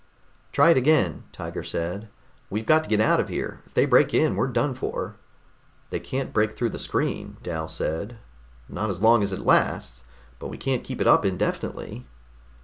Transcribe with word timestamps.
"Try 0.51 0.71
it 0.71 0.77
again," 0.77 1.25
Tiger 1.31 1.61
said. 1.61 2.09
"We've 2.49 2.65
got 2.65 2.83
to 2.83 2.89
get 2.89 2.99
out 2.99 3.19
of 3.19 3.29
here. 3.29 3.61
If 3.67 3.75
they 3.75 3.85
break 3.85 4.15
in, 4.15 4.35
we're 4.35 4.47
done 4.47 4.73
for." 4.73 5.15
"They 5.91 5.99
can't 5.99 6.33
break 6.33 6.53
through 6.57 6.71
the 6.71 6.79
screen," 6.79 7.37
Dal 7.43 7.67
said. 7.67 8.17
"Not 8.67 8.89
as 8.89 9.03
long 9.03 9.21
as 9.21 9.31
it 9.31 9.41
lasts. 9.41 10.03
But 10.39 10.47
we 10.47 10.57
can't 10.57 10.83
keep 10.83 11.01
it 11.01 11.07
up 11.07 11.23
indefinitely." 11.23 12.07